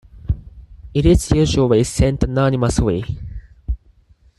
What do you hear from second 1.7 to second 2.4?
sent